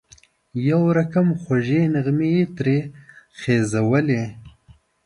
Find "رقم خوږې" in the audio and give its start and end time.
0.97-1.81